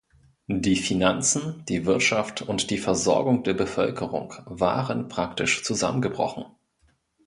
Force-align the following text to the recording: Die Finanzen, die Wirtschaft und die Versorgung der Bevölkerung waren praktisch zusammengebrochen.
Die 0.47 0.77
Finanzen, 0.77 1.63
die 1.69 1.85
Wirtschaft 1.85 2.41
und 2.41 2.71
die 2.71 2.79
Versorgung 2.79 3.43
der 3.43 3.53
Bevölkerung 3.53 4.33
waren 4.47 5.09
praktisch 5.09 5.61
zusammengebrochen. 5.63 6.45